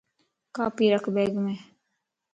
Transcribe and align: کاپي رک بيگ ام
کاپي 0.55 0.85
رک 0.93 1.05
بيگ 1.15 1.33
ام 1.39 1.47